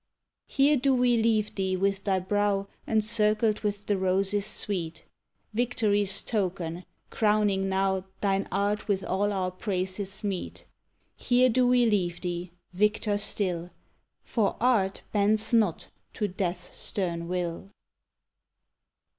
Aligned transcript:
Here 0.47 0.77
do 0.77 0.95
we 0.95 1.15
leave 1.21 1.53
thee 1.53 1.77
with 1.77 2.05
thy 2.05 2.17
brow 2.19 2.67
Encircled 2.87 3.59
with 3.59 3.85
the 3.85 3.99
roses 3.99 4.47
sweet; 4.47 5.05
Victory's 5.53 6.23
token, 6.23 6.85
crowning 7.11 7.69
now 7.69 8.05
Thine 8.19 8.47
art 8.51 8.87
with 8.87 9.03
all 9.03 9.31
our 9.31 9.51
praises 9.51 10.23
meet; 10.23 10.65
Here 11.17 11.49
do 11.49 11.67
we 11.67 11.85
leave 11.85 12.19
thee, 12.19 12.49
victor 12.73 13.19
still, 13.19 13.69
For 14.23 14.55
Art 14.59 15.03
bends 15.11 15.53
not 15.53 15.89
to 16.13 16.27
Death's 16.27 16.75
stern 16.75 17.27
will! 17.27 17.69